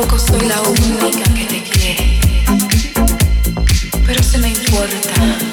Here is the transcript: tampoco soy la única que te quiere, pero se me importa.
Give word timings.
tampoco 0.00 0.18
soy 0.18 0.46
la 0.46 0.60
única 0.62 1.34
que 1.34 1.44
te 1.44 1.62
quiere, 1.62 2.20
pero 4.06 4.22
se 4.22 4.38
me 4.38 4.48
importa. 4.48 5.47